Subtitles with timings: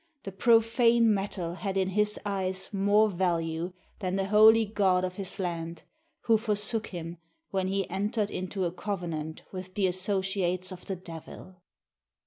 [0.23, 5.37] The profane metal had in his eyes more value than the Holy God of his
[5.37, 5.83] land,
[6.21, 7.17] who forsook him,
[7.51, 11.61] when he entered into a covenant with the associates of the Devil